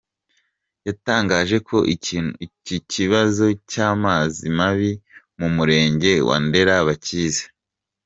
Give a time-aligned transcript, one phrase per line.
[0.03, 1.77] com yatangaje ko
[2.45, 4.91] iki kibazo cy’amazi mabi
[5.39, 7.43] mu Murenge wa Ndera bakizi.